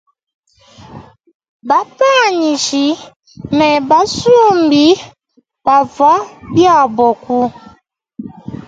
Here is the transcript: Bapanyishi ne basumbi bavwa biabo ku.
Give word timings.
Bapanyishi 1.69 2.85
ne 3.57 3.69
basumbi 3.89 4.85
bavwa 5.65 6.13
biabo 6.53 7.07
ku. 7.23 7.37